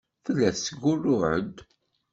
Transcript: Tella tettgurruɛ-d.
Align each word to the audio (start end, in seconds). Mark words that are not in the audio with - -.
Tella 0.23 0.49
tettgurruɛ-d. 0.55 1.55